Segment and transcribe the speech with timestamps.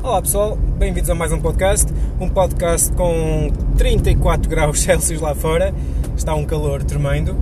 [0.00, 1.92] Olá pessoal, bem-vindos a mais um podcast.
[2.20, 5.74] Um podcast com 34 graus Celsius lá fora,
[6.16, 7.32] está um calor tremendo.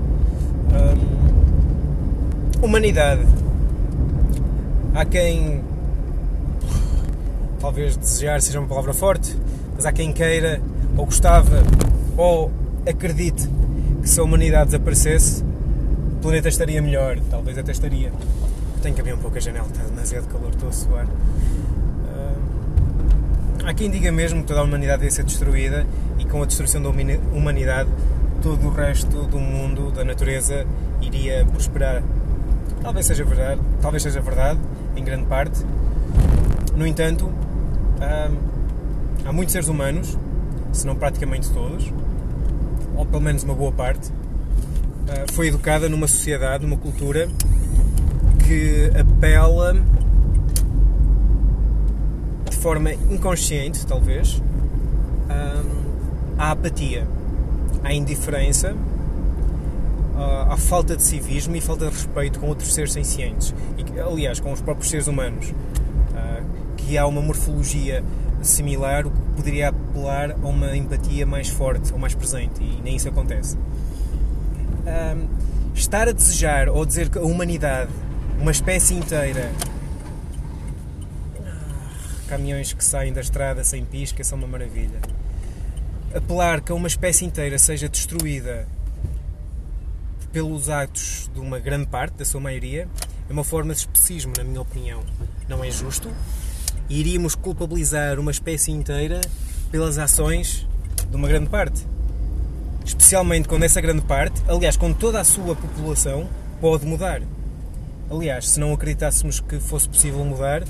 [0.72, 0.96] Hum,
[2.62, 3.20] humanidade.
[4.94, 5.62] Há quem.
[7.60, 9.36] Talvez desejar seja uma palavra forte,
[9.74, 10.60] mas há quem queira,
[10.96, 11.62] ou gostava,
[12.16, 12.50] ou
[12.88, 13.50] acredite
[14.00, 18.10] que se a humanidade desaparecesse, o planeta estaria melhor, talvez até estaria.
[18.82, 21.06] Tenho que abrir um pouco a janela, está demasiado calor, estou a suar.
[23.66, 25.84] Há quem diga mesmo que toda a humanidade ia ser destruída
[26.20, 27.90] e com a destruição da humanidade
[28.40, 30.64] todo o resto do mundo, da natureza,
[31.02, 32.00] iria prosperar.
[32.80, 34.60] Talvez seja verdade, talvez seja verdade,
[34.94, 35.66] em grande parte.
[36.76, 37.28] No entanto,
[38.00, 38.30] há,
[39.28, 40.16] há muitos seres humanos,
[40.72, 41.92] se não praticamente todos,
[42.94, 44.12] ou pelo menos uma boa parte,
[45.32, 47.28] foi educada numa sociedade, numa cultura
[48.46, 49.74] que apela
[52.66, 54.42] forma inconsciente, talvez,
[56.36, 57.06] à apatia,
[57.84, 58.74] à indiferença,
[60.50, 64.52] à falta de civismo e falta de respeito com outros seres sencientes, e, aliás, com
[64.52, 65.54] os próprios seres humanos,
[66.12, 66.42] ah,
[66.76, 68.02] que há uma morfologia
[68.42, 72.96] similar, o que poderia apelar a uma empatia mais forte ou mais presente, e nem
[72.96, 73.56] isso acontece.
[75.72, 77.92] Estar a desejar ou dizer que a humanidade,
[78.40, 79.52] uma espécie inteira,
[82.26, 85.00] caminhões que saem da estrada sem pisca são uma maravilha.
[86.14, 88.66] Apelar que uma espécie inteira seja destruída
[90.32, 92.88] pelos atos de uma grande parte, da sua maioria,
[93.28, 95.02] é uma forma de especismo, na minha opinião.
[95.48, 96.10] Não é justo.
[96.88, 99.20] E iríamos culpabilizar uma espécie inteira
[99.70, 100.66] pelas ações
[101.08, 101.86] de uma grande parte.
[102.84, 106.28] Especialmente quando essa grande parte, aliás, quando toda a sua população
[106.60, 107.22] pode mudar.
[108.08, 110.62] Aliás, se não acreditássemos que fosse possível mudar,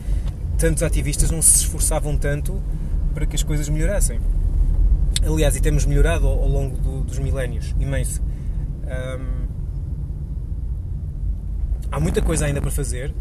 [0.56, 2.60] tantos ativistas não se esforçavam tanto
[3.14, 4.20] para que as coisas melhorassem.
[5.24, 8.22] Aliás, e temos melhorado ao, longo do, dos milénios, imenso.
[8.84, 9.46] Um,
[11.90, 13.12] há muita coisa ainda para fazer.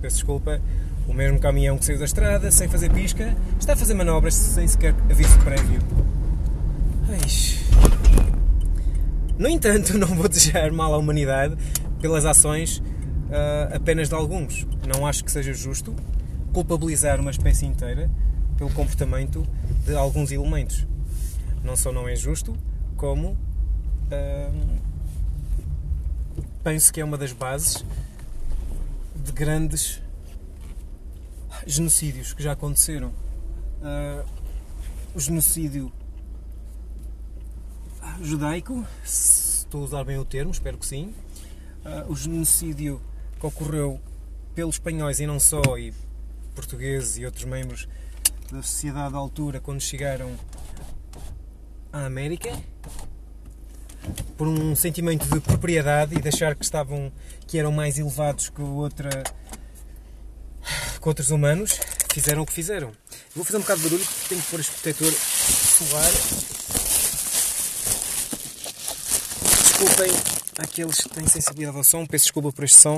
[0.00, 0.60] Peço desculpa.
[1.06, 4.66] O mesmo caminhão que saiu da estrada, sem fazer pisca, está a fazer manobras sem
[4.66, 5.80] sequer aviso prévio.
[7.22, 7.62] Eish.
[9.38, 11.56] No entanto, não vou desejar mal à humanidade
[12.00, 12.82] pelas ações
[13.32, 14.66] uh, apenas de alguns.
[14.86, 15.96] Não acho que seja justo
[16.52, 18.10] culpabilizar uma espécie inteira
[18.58, 19.46] pelo comportamento
[19.84, 20.86] de alguns elementos.
[21.64, 22.56] Não só não é justo,
[22.96, 24.80] como uh,
[26.62, 27.84] penso que é uma das bases
[29.16, 30.00] de grandes
[31.66, 33.08] genocídios que já aconteceram.
[33.80, 34.24] Uh,
[35.14, 35.92] o genocídio
[38.20, 41.14] judaico, se estou a usar bem o termo, espero que sim.
[41.84, 43.00] Uh, o genocídio
[43.42, 44.00] que ocorreu
[44.54, 45.92] pelos espanhóis e não só, e
[46.54, 47.88] portugueses e outros membros
[48.52, 50.30] da sociedade à altura quando chegaram
[51.92, 52.56] à América
[54.36, 57.10] por um sentimento de propriedade e de achar que estavam
[57.44, 59.10] que eram mais elevados que outra
[61.00, 61.80] que outros humanos
[62.12, 62.92] fizeram o que fizeram.
[63.34, 66.12] Vou fazer um bocado de barulho porque tenho que pôr este protetor solar.
[69.64, 70.12] Desculpem
[70.58, 72.96] aqueles que têm sensibilidade ao som, peço desculpa por este som.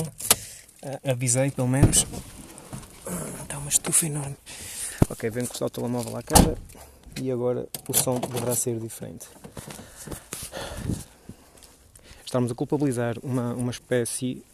[0.84, 2.06] Uh, avisei, pelo menos.
[3.42, 4.36] Está uma estufa enorme.
[5.08, 6.58] Ok, venho encostar o telemóvel à cara
[7.20, 9.26] e agora o som deverá ser diferente.
[12.22, 14.44] Estamos a culpabilizar uma, uma espécie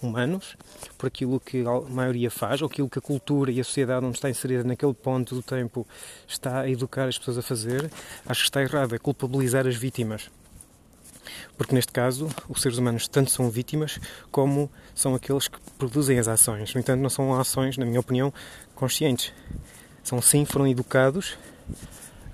[0.00, 0.56] humanos
[0.96, 4.18] por aquilo que a maioria faz, ou aquilo que a cultura e a sociedade onde
[4.18, 5.86] está inserida naquele ponto do tempo
[6.28, 7.90] está a educar as pessoas a fazer,
[8.26, 10.30] acho que está errado, é culpabilizar as vítimas.
[11.56, 13.98] Porque neste caso, os seres humanos tanto são vítimas
[14.30, 16.72] como são aqueles que produzem as ações.
[16.74, 18.32] No entanto, não são ações, na minha opinião,
[18.74, 19.32] conscientes.
[20.02, 21.36] São sim, foram educados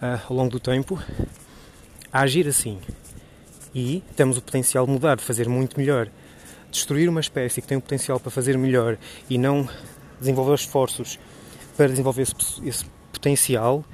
[0.01, 1.03] uh, ao longo do tempo
[2.13, 2.79] a agir assim.
[3.75, 6.09] E temos o potencial de mudar, de fazer muito melhor.
[6.71, 8.97] Destruir uma espécie que tem o potencial para fazer melhor
[9.29, 9.69] e não
[10.19, 11.19] desenvolver esforços
[11.77, 12.35] para desenvolver esse,
[12.65, 13.85] esse potencial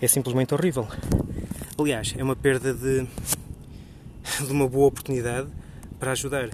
[0.00, 0.88] é simplesmente horrível.
[1.78, 3.06] Aliás, é uma perda de
[4.46, 5.48] de uma boa oportunidade
[5.98, 6.50] para ajudar.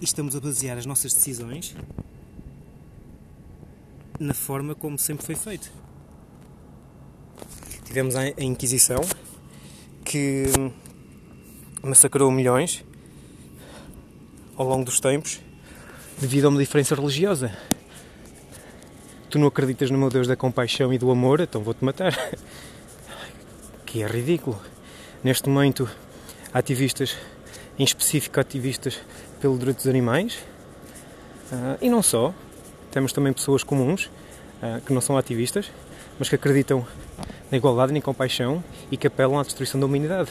[0.00, 1.76] E estamos a basear as nossas decisões
[4.18, 5.70] na forma como sempre foi feito.
[7.84, 9.00] Tivemos a Inquisição
[10.04, 10.44] que
[11.82, 12.84] massacrou milhões
[14.56, 15.40] ao longo dos tempos
[16.18, 17.56] devido a uma diferença religiosa.
[19.30, 22.12] Tu não acreditas no meu Deus da compaixão e do amor, então vou-te matar.
[23.86, 24.60] Que é ridículo.
[25.22, 25.88] Neste momento
[26.54, 27.16] ativistas,
[27.78, 28.98] em específico ativistas
[29.40, 30.38] pelo direito dos animais,
[31.52, 32.32] Uh, e não só,
[32.90, 34.06] temos também pessoas comuns
[34.62, 35.70] uh, que não são ativistas,
[36.18, 36.86] mas que acreditam
[37.50, 40.30] na igualdade e na compaixão e que apelam à destruição da humanidade.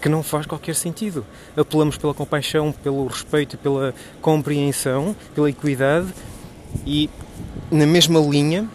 [0.00, 1.24] Que não faz qualquer sentido.
[1.56, 6.08] Apelamos pela compaixão, pelo respeito, pela compreensão, pela equidade
[6.86, 7.08] e,
[7.70, 8.68] na mesma linha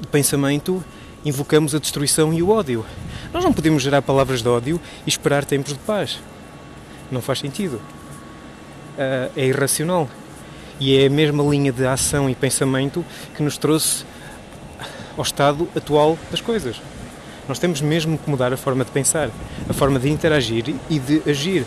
[0.00, 0.82] de pensamento,
[1.24, 2.84] invocamos a destruição e o ódio.
[3.32, 6.18] Nós não podemos gerar palavras de ódio e esperar tempos de paz.
[7.10, 7.76] Não faz sentido.
[8.96, 10.08] Uh, é irracional.
[10.80, 13.04] E é a mesma linha de ação e pensamento
[13.36, 14.04] que nos trouxe
[15.16, 16.80] ao estado atual das coisas.
[17.46, 19.30] Nós temos mesmo que mudar a forma de pensar,
[19.68, 21.66] a forma de interagir e de agir.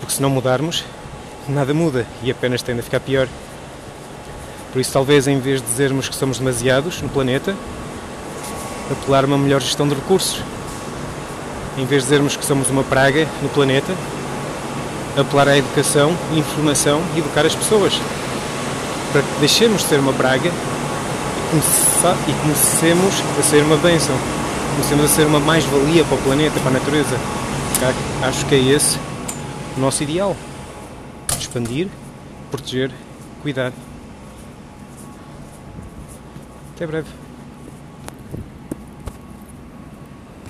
[0.00, 0.84] Porque se não mudarmos,
[1.48, 3.28] nada muda e apenas tende a ficar pior.
[4.72, 7.54] Por isso, talvez em vez de dizermos que somos demasiados no planeta,
[8.90, 10.42] apelar a uma melhor gestão de recursos.
[11.78, 13.94] Em vez de dizermos que somos uma praga no planeta,
[15.16, 17.94] apelar à educação, informação e educar as pessoas.
[19.12, 20.50] Para que deixemos de ser uma praga
[22.28, 24.14] e comecemos a ser uma bênção.
[24.76, 27.16] Comecemos a ser uma mais-valia para o planeta, para a natureza.
[28.22, 28.98] Acho que é esse
[29.76, 30.36] o nosso ideal.
[31.38, 31.88] Expandir,
[32.50, 32.90] proteger,
[33.42, 33.72] cuidar.
[36.74, 37.29] Até breve.